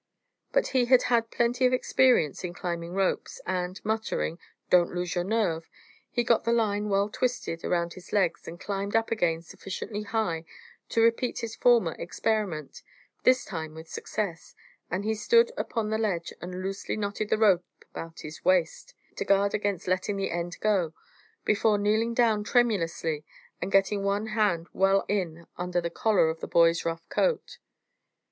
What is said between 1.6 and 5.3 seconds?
of experience in climbing ropes, and, muttering, "Don't lose your